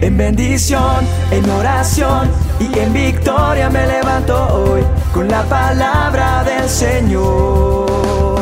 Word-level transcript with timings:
En 0.00 0.16
bendición, 0.16 1.04
en 1.32 1.50
oración 1.50 2.30
y 2.60 2.78
en 2.78 2.92
victoria 2.92 3.68
me 3.68 3.84
levanto 3.84 4.46
hoy 4.54 4.82
con 5.12 5.26
la 5.26 5.42
palabra 5.42 6.44
del 6.44 6.68
Señor. 6.68 8.40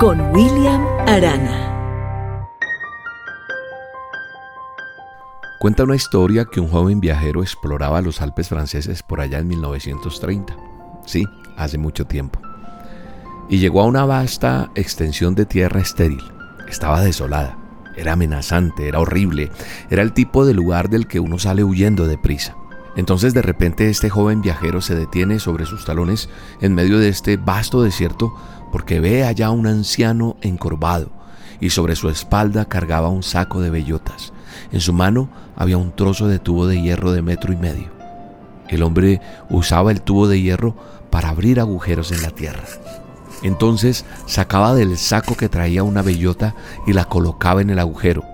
Con 0.00 0.20
William 0.34 0.86
Arana. 1.06 1.70
Cuenta 5.60 5.84
una 5.84 5.96
historia 5.96 6.46
que 6.50 6.60
un 6.60 6.70
joven 6.70 6.98
viajero 6.98 7.42
exploraba 7.42 8.00
los 8.00 8.22
Alpes 8.22 8.48
franceses 8.48 9.02
por 9.02 9.20
allá 9.20 9.38
en 9.38 9.48
1930. 9.48 10.56
Sí, 11.04 11.26
hace 11.58 11.76
mucho 11.76 12.06
tiempo. 12.06 12.40
Y 13.50 13.58
llegó 13.58 13.82
a 13.82 13.84
una 13.84 14.06
vasta 14.06 14.70
extensión 14.74 15.34
de 15.34 15.44
tierra 15.44 15.80
estéril 15.80 16.33
estaba 16.68 17.00
desolada, 17.00 17.56
era 17.96 18.12
amenazante, 18.12 18.88
era 18.88 19.00
horrible, 19.00 19.50
era 19.90 20.02
el 20.02 20.12
tipo 20.12 20.44
de 20.44 20.54
lugar 20.54 20.88
del 20.90 21.06
que 21.06 21.20
uno 21.20 21.38
sale 21.38 21.64
huyendo 21.64 22.06
deprisa. 22.06 22.56
Entonces 22.96 23.34
de 23.34 23.42
repente 23.42 23.90
este 23.90 24.08
joven 24.08 24.40
viajero 24.40 24.80
se 24.80 24.94
detiene 24.94 25.40
sobre 25.40 25.66
sus 25.66 25.84
talones 25.84 26.28
en 26.60 26.74
medio 26.74 26.98
de 26.98 27.08
este 27.08 27.36
vasto 27.36 27.82
desierto 27.82 28.34
porque 28.70 29.00
ve 29.00 29.24
allá 29.24 29.50
un 29.50 29.66
anciano 29.66 30.36
encorvado 30.42 31.10
y 31.60 31.70
sobre 31.70 31.96
su 31.96 32.08
espalda 32.08 32.66
cargaba 32.66 33.08
un 33.08 33.22
saco 33.22 33.60
de 33.60 33.70
bellotas. 33.70 34.32
En 34.72 34.80
su 34.80 34.92
mano 34.92 35.28
había 35.56 35.76
un 35.76 35.94
trozo 35.94 36.28
de 36.28 36.38
tubo 36.38 36.66
de 36.66 36.80
hierro 36.80 37.12
de 37.12 37.22
metro 37.22 37.52
y 37.52 37.56
medio. 37.56 37.88
El 38.68 38.82
hombre 38.82 39.20
usaba 39.50 39.90
el 39.90 40.00
tubo 40.00 40.28
de 40.28 40.40
hierro 40.40 40.76
para 41.10 41.28
abrir 41.28 41.60
agujeros 41.60 42.12
en 42.12 42.22
la 42.22 42.30
tierra. 42.30 42.64
Entonces 43.44 44.06
sacaba 44.24 44.74
del 44.74 44.96
saco 44.96 45.36
que 45.36 45.50
traía 45.50 45.82
una 45.82 46.00
bellota 46.00 46.54
y 46.86 46.94
la 46.94 47.04
colocaba 47.04 47.60
en 47.60 47.68
el 47.68 47.78
agujero. 47.78 48.24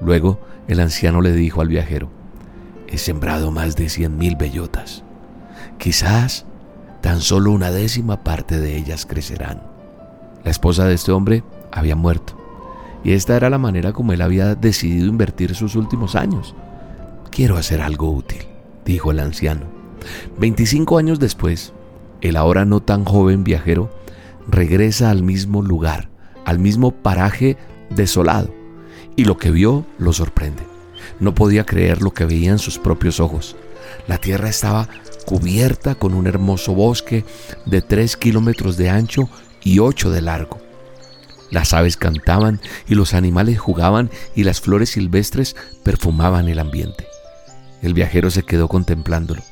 Luego 0.00 0.40
el 0.66 0.80
anciano 0.80 1.22
le 1.22 1.32
dijo 1.32 1.60
al 1.60 1.68
viajero, 1.68 2.10
he 2.88 2.98
sembrado 2.98 3.52
más 3.52 3.76
de 3.76 3.88
cien 3.88 4.18
mil 4.18 4.34
bellotas. 4.34 5.04
Quizás 5.78 6.46
tan 7.00 7.20
solo 7.20 7.52
una 7.52 7.70
décima 7.70 8.24
parte 8.24 8.58
de 8.58 8.76
ellas 8.76 9.06
crecerán. 9.06 9.62
La 10.44 10.50
esposa 10.50 10.84
de 10.84 10.94
este 10.94 11.12
hombre 11.12 11.44
había 11.70 11.94
muerto 11.94 12.36
y 13.04 13.12
esta 13.12 13.36
era 13.36 13.50
la 13.50 13.58
manera 13.58 13.92
como 13.92 14.12
él 14.12 14.20
había 14.20 14.56
decidido 14.56 15.06
invertir 15.06 15.54
sus 15.54 15.76
últimos 15.76 16.16
años. 16.16 16.56
Quiero 17.30 17.56
hacer 17.56 17.80
algo 17.80 18.10
útil, 18.10 18.42
dijo 18.84 19.12
el 19.12 19.20
anciano. 19.20 19.66
Veinticinco 20.38 20.98
años 20.98 21.20
después, 21.20 21.72
el 22.20 22.36
ahora 22.36 22.64
no 22.64 22.80
tan 22.80 23.04
joven 23.04 23.44
viajero 23.44 23.90
regresa 24.48 25.10
al 25.10 25.22
mismo 25.22 25.62
lugar, 25.62 26.08
al 26.44 26.58
mismo 26.58 26.92
paraje 26.92 27.56
desolado, 27.90 28.54
y 29.16 29.24
lo 29.24 29.36
que 29.36 29.50
vio 29.50 29.86
lo 29.98 30.12
sorprende. 30.12 30.62
No 31.18 31.34
podía 31.34 31.64
creer 31.64 32.02
lo 32.02 32.12
que 32.12 32.24
veía 32.24 32.50
en 32.50 32.58
sus 32.58 32.78
propios 32.78 33.20
ojos. 33.20 33.56
La 34.06 34.18
tierra 34.18 34.48
estaba 34.48 34.88
cubierta 35.26 35.94
con 35.94 36.14
un 36.14 36.26
hermoso 36.26 36.74
bosque 36.74 37.24
de 37.66 37.82
tres 37.82 38.16
kilómetros 38.16 38.76
de 38.76 38.90
ancho 38.90 39.28
y 39.62 39.78
ocho 39.78 40.10
de 40.10 40.22
largo. 40.22 40.58
Las 41.50 41.72
aves 41.72 41.96
cantaban 41.96 42.60
y 42.86 42.94
los 42.94 43.12
animales 43.12 43.58
jugaban 43.58 44.10
y 44.34 44.44
las 44.44 44.60
flores 44.60 44.90
silvestres 44.90 45.56
perfumaban 45.82 46.48
el 46.48 46.58
ambiente. 46.58 47.06
El 47.82 47.94
viajero 47.94 48.30
se 48.30 48.44
quedó 48.44 48.68
contemplándolo, 48.68 49.42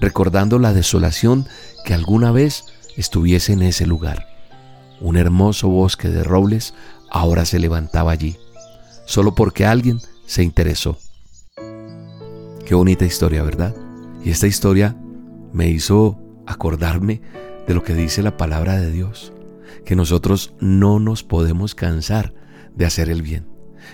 recordando 0.00 0.58
la 0.58 0.72
desolación 0.72 1.46
que 1.84 1.94
alguna 1.94 2.32
vez 2.32 2.64
estuviese 2.96 3.52
en 3.52 3.62
ese 3.62 3.86
lugar. 3.86 4.26
Un 5.00 5.16
hermoso 5.16 5.68
bosque 5.68 6.08
de 6.08 6.24
robles 6.24 6.74
ahora 7.10 7.44
se 7.44 7.58
levantaba 7.58 8.12
allí, 8.12 8.36
solo 9.04 9.34
porque 9.34 9.66
alguien 9.66 10.00
se 10.26 10.42
interesó. 10.42 10.98
Qué 12.64 12.74
bonita 12.74 13.04
historia, 13.04 13.42
¿verdad? 13.42 13.74
Y 14.24 14.30
esta 14.30 14.46
historia 14.46 14.96
me 15.52 15.68
hizo 15.68 16.18
acordarme 16.46 17.20
de 17.66 17.74
lo 17.74 17.82
que 17.82 17.94
dice 17.94 18.22
la 18.22 18.36
palabra 18.36 18.76
de 18.76 18.90
Dios, 18.90 19.32
que 19.84 19.96
nosotros 19.96 20.54
no 20.60 20.98
nos 20.98 21.22
podemos 21.22 21.74
cansar 21.74 22.34
de 22.74 22.86
hacer 22.86 23.08
el 23.08 23.22
bien, 23.22 23.46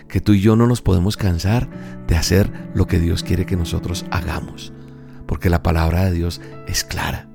que 0.09 0.21
tú 0.21 0.33
y 0.33 0.41
yo 0.41 0.57
no 0.57 0.67
nos 0.67 0.81
podemos 0.81 1.17
cansar 1.17 1.69
de 2.07 2.17
hacer 2.17 2.51
lo 2.75 2.87
que 2.87 2.99
Dios 2.99 3.23
quiere 3.23 3.45
que 3.45 3.57
nosotros 3.57 4.07
hagamos, 4.11 4.73
porque 5.27 5.51
la 5.51 5.62
palabra 5.62 6.05
de 6.05 6.12
Dios 6.12 6.41
es 6.67 6.85
clara 6.85 7.31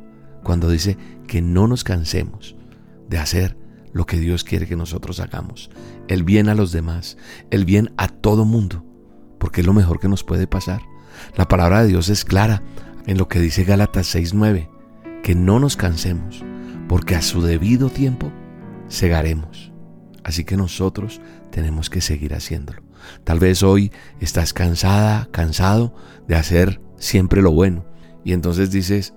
cuando 0.47 0.69
dice 0.69 0.97
que 1.27 1.41
no 1.41 1.67
nos 1.67 1.83
cansemos 1.83 2.55
de 3.09 3.17
hacer 3.17 3.57
lo 3.91 4.05
que 4.05 4.17
Dios 4.17 4.45
quiere 4.45 4.65
que 4.65 4.77
nosotros 4.77 5.19
hagamos. 5.19 5.69
El 6.07 6.23
bien 6.23 6.47
a 6.47 6.55
los 6.55 6.71
demás, 6.71 7.17
el 7.51 7.65
bien 7.65 7.93
a 7.97 8.07
todo 8.07 8.45
mundo, 8.45 8.85
porque 9.39 9.59
es 9.59 9.67
lo 9.67 9.73
mejor 9.73 9.99
que 9.99 10.07
nos 10.07 10.23
puede 10.23 10.47
pasar. 10.47 10.81
La 11.35 11.49
palabra 11.49 11.81
de 11.81 11.89
Dios 11.89 12.07
es 12.07 12.23
clara 12.23 12.63
en 13.07 13.17
lo 13.17 13.27
que 13.27 13.41
dice 13.41 13.65
Gálatas 13.65 14.07
6:9, 14.15 14.69
que 15.21 15.35
no 15.35 15.59
nos 15.59 15.75
cansemos, 15.75 16.45
porque 16.87 17.15
a 17.15 17.21
su 17.21 17.41
debido 17.41 17.89
tiempo 17.89 18.31
segaremos. 18.87 19.73
Así 20.23 20.45
que 20.45 20.55
nosotros 20.55 21.19
tenemos 21.51 21.89
que 21.89 21.99
seguir 21.99 22.33
haciéndolo. 22.33 22.83
Tal 23.25 23.39
vez 23.39 23.63
hoy 23.63 23.91
estás 24.21 24.53
cansada, 24.53 25.27
cansado 25.31 25.93
de 26.25 26.35
hacer 26.35 26.79
siempre 26.95 27.41
lo 27.41 27.51
bueno. 27.51 27.85
Y 28.23 28.31
entonces 28.31 28.71
dices, 28.71 29.13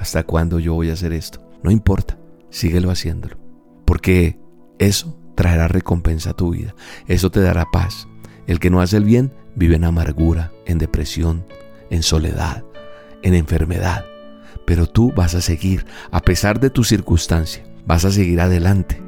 ¿Hasta 0.00 0.24
cuándo 0.24 0.58
yo 0.58 0.72
voy 0.72 0.88
a 0.88 0.94
hacer 0.94 1.12
esto? 1.12 1.46
No 1.62 1.70
importa, 1.70 2.18
síguelo 2.48 2.90
haciéndolo. 2.90 3.36
Porque 3.84 4.40
eso 4.78 5.16
traerá 5.34 5.68
recompensa 5.68 6.30
a 6.30 6.34
tu 6.34 6.50
vida. 6.50 6.74
Eso 7.06 7.30
te 7.30 7.40
dará 7.40 7.66
paz. 7.70 8.08
El 8.46 8.58
que 8.60 8.70
no 8.70 8.80
hace 8.80 8.96
el 8.96 9.04
bien 9.04 9.32
vive 9.54 9.76
en 9.76 9.84
amargura, 9.84 10.52
en 10.64 10.78
depresión, 10.78 11.44
en 11.90 12.02
soledad, 12.02 12.64
en 13.22 13.34
enfermedad. 13.34 14.06
Pero 14.66 14.86
tú 14.86 15.12
vas 15.14 15.34
a 15.34 15.42
seguir, 15.42 15.84
a 16.10 16.20
pesar 16.20 16.60
de 16.60 16.70
tu 16.70 16.82
circunstancia, 16.82 17.62
vas 17.86 18.06
a 18.06 18.10
seguir 18.10 18.40
adelante. 18.40 19.02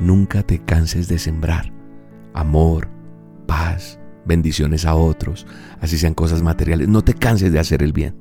Nunca 0.00 0.42
te 0.42 0.58
canses 0.58 1.06
de 1.06 1.20
sembrar 1.20 1.72
amor, 2.34 2.88
paz, 3.46 4.00
bendiciones 4.24 4.84
a 4.84 4.94
otros, 4.94 5.46
así 5.80 5.98
sean 5.98 6.14
cosas 6.14 6.42
materiales. 6.42 6.88
No 6.88 7.02
te 7.02 7.14
canses 7.14 7.52
de 7.52 7.60
hacer 7.60 7.82
el 7.82 7.92
bien. 7.92 8.16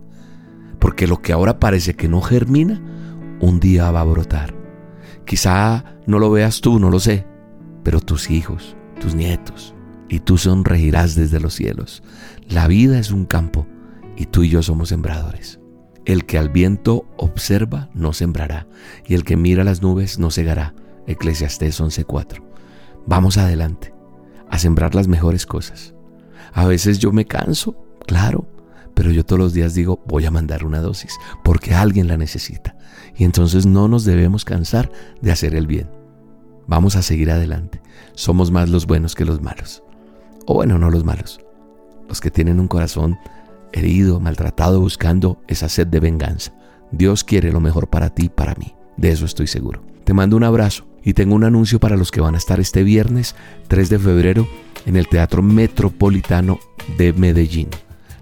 Porque 0.81 1.08
lo 1.08 1.22
que 1.22 1.31
ahora 1.31 1.59
parece 1.59 1.94
que 1.94 2.09
no 2.09 2.22
germina, 2.22 2.81
un 3.40 3.59
día 3.59 3.90
va 3.92 4.02
a 4.02 4.06
brotar. 4.06 4.53
Quizá 5.25 5.86
no 6.08 6.19
lo 6.19 6.31
veas 6.31 6.59
tú, 6.59 6.80
no 6.80 6.90
lo 6.90 7.00
sé, 7.00 7.25
pero 7.84 8.02
tus 8.02 8.30
hijos, 8.30 8.75
tus 9.00 9.16
nietos, 9.16 9.75
y 10.09 10.19
tú 10.19 10.38
sonreirás 10.38 11.16
desde 11.16 11.40
los 11.40 11.53
cielos. 11.53 12.03
La 12.50 12.68
vida 12.68 13.00
es 13.00 13.12
un 13.12 13.25
campo 13.25 13.68
y 14.18 14.25
tú 14.25 14.44
y 14.44 14.50
yo 14.50 14.64
somos 14.64 14.90
sembradores. 14.90 15.59
El 16.03 16.25
que 16.25 16.40
al 16.40 16.50
viento 16.50 17.06
observa 17.16 17.90
no 17.94 18.12
sembrará, 18.12 18.68
y 19.06 19.13
el 19.13 19.24
que 19.24 19.38
mira 19.38 19.63
las 19.63 19.84
nubes 19.84 20.18
no 20.18 20.31
cegará. 20.31 20.74
Eclesiastés 21.06 21.80
11:4. 21.80 22.44
Vamos 23.06 23.38
adelante, 23.38 23.94
a 24.50 24.58
sembrar 24.58 24.96
las 24.96 25.08
mejores 25.08 25.46
cosas. 25.46 25.94
A 26.53 26.66
veces 26.66 26.98
yo 26.98 27.12
me 27.12 27.25
canso, 27.25 27.75
claro, 28.08 28.48
pero 29.01 29.13
yo 29.13 29.25
todos 29.25 29.39
los 29.39 29.53
días 29.53 29.73
digo, 29.73 30.00
voy 30.06 30.28
a 30.28 30.31
mandar 30.31 30.63
una 30.63 30.79
dosis, 30.79 31.17
porque 31.44 31.73
alguien 31.73 32.07
la 32.07 32.17
necesita. 32.17 32.75
Y 33.17 33.23
entonces 33.23 33.66
no 33.66 33.88
nos 33.88 34.06
debemos 34.06 34.45
cansar 34.45 34.91
de 35.22 35.31
hacer 35.31 35.56
el 35.56 35.66
bien. 35.66 35.89
Vamos 36.67 36.95
a 36.95 37.01
seguir 37.01 37.31
adelante. 37.31 37.81
Somos 38.13 38.51
más 38.51 38.69
los 38.69 38.85
buenos 38.85 39.16
que 39.16 39.25
los 39.25 39.41
malos. 39.41 39.81
O 40.45 40.53
bueno, 40.53 40.78
no 40.78 40.91
los 40.91 41.03
malos. 41.03 41.39
Los 42.07 42.22
que 42.22 42.29
tienen 42.29 42.59
un 42.59 42.67
corazón 42.67 43.17
herido, 43.73 44.19
maltratado, 44.19 44.79
buscando 44.79 45.41
esa 45.47 45.68
sed 45.68 45.88
de 45.88 46.00
venganza. 46.00 46.53
Dios 46.91 47.23
quiere 47.23 47.51
lo 47.51 47.59
mejor 47.59 47.89
para 47.89 48.12
ti 48.12 48.25
y 48.25 48.29
para 48.29 48.53
mí. 48.53 48.75
De 48.97 49.09
eso 49.09 49.25
estoy 49.25 49.47
seguro. 49.47 49.81
Te 50.03 50.13
mando 50.13 50.38
un 50.38 50.44
abrazo 50.44 50.85
y 51.03 51.16
tengo 51.16 51.33
un 51.33 51.44
anuncio 51.44 51.79
para 51.79 51.97
los 51.97 52.12
que 52.12 52.22
van 52.22 52.35
a 52.35 52.38
estar 52.38 52.59
este 52.59 52.83
viernes 52.83 53.33
3 53.68 53.89
de 53.89 53.98
febrero 53.98 54.48
en 54.86 54.95
el 54.95 55.07
Teatro 55.07 55.42
Metropolitano 55.42 56.59
de 57.00 57.13
Medellín. 57.13 57.69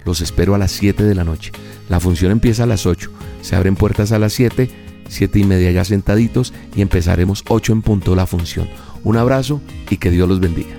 Los 0.06 0.22
espero 0.22 0.56
a 0.56 0.57
las 0.57 0.72
7 0.72 1.04
de 1.04 1.16
la 1.16 1.24
noche. 1.24 1.51
La 1.90 2.00
función 2.00 2.31
empieza 2.31 2.63
a 2.63 2.68
las 2.68 2.86
8. 2.86 3.12
Se 3.42 3.56
abren 3.56 3.75
puertas 3.75 4.12
a 4.12 4.19
las 4.19 4.34
7, 4.34 4.69
7 5.07 5.40
y 5.40 5.44
media 5.44 5.72
ya 5.72 5.86
sentaditos 5.86 6.54
y 6.75 6.81
empezaremos 6.81 7.44
8 7.48 7.74
en 7.74 7.81
punto 7.81 8.16
la 8.16 8.25
función. 8.25 8.69
Un 9.04 9.18
abrazo 9.18 9.62
y 9.90 9.98
que 9.98 10.12
Dios 10.12 10.28
los 10.28 10.40
bendiga. 10.40 10.75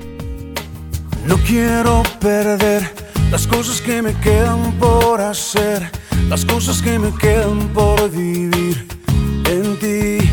No 1.27 1.37
quiero 1.39 2.03
perder 2.21 2.89
las 3.31 3.47
cosas 3.47 3.81
que 3.81 4.03
me 4.03 4.15
quedan 4.15 4.73
por 4.79 5.21
hacer, 5.21 5.91
las 6.29 6.45
cosas 6.45 6.81
que 6.83 6.99
me 6.99 7.15
quedan 7.15 7.69
por 7.69 8.11
vivir 8.11 8.87
en 9.45 9.79
ti. 9.79 10.31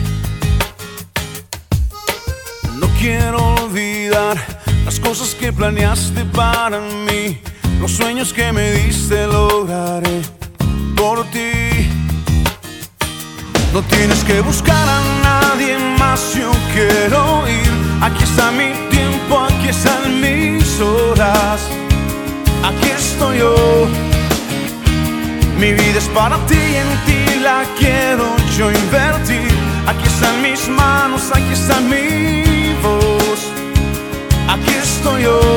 No 2.79 2.87
quiero 2.99 3.55
olvidar 3.63 4.37
las 4.85 4.99
cosas 4.99 5.35
que 5.35 5.51
planeaste 5.51 6.23
para 6.25 6.79
mí 6.79 7.39
los 7.79 7.91
sueños 7.91 8.33
que 8.33 8.51
me 8.51 8.71
diste 8.71 9.27
lograré 9.27 10.21
por 10.95 11.23
ti. 11.25 11.89
No 13.73 13.81
tienes 13.83 14.23
que 14.23 14.41
buscar 14.41 14.87
a 14.87 15.01
nadie 15.23 15.77
más, 15.99 16.33
yo 16.33 16.51
quiero 16.73 17.47
ir. 17.47 17.71
Aquí 18.01 18.23
está 18.23 18.51
mi 18.51 18.71
tiempo, 18.89 19.39
aquí 19.39 19.69
están 19.69 20.19
mis 20.19 20.79
horas. 20.79 21.61
Aquí 22.63 22.89
estoy 22.89 23.39
yo. 23.39 23.87
Mi 25.59 25.73
vida 25.73 25.97
es 25.97 26.07
para 26.09 26.37
ti 26.47 26.55
y 26.55 26.75
en 26.75 26.91
ti 27.05 27.39
la 27.41 27.63
quiero 27.77 28.35
yo 28.57 28.71
invertir. 28.71 29.51
Aquí 29.87 30.07
están 30.07 30.41
mis 30.41 30.67
manos, 30.67 31.31
aquí 31.31 31.53
está 31.53 31.79
mi 31.81 32.73
voz. 32.81 33.39
Aquí 34.47 34.73
estoy 34.81 35.23
yo 35.23 35.56